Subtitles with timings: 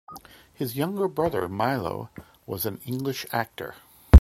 [0.51, 2.09] His younger brother Milo
[2.47, 3.75] was an English actor.